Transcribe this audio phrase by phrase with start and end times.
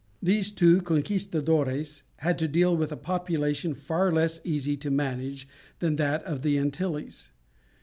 [0.23, 5.97] These two "conquistadores" had to deal with a population far less easy to manage than
[5.97, 7.29] that of the Antilles.